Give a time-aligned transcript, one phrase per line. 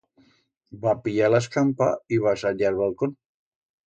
[0.85, 3.15] Va pillar la escampa y va sallir a'l balcón.